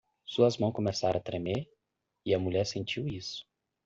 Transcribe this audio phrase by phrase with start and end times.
[0.25, 1.69] Suas mãos começaram a tremer?
[2.25, 3.45] e a mulher sentiu isso.